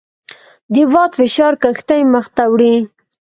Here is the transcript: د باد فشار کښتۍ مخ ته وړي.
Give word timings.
د 0.73 0.75
باد 0.91 1.11
فشار 1.19 1.53
کښتۍ 1.63 2.01
مخ 2.13 2.25
ته 2.35 2.43
وړي. 2.51 2.75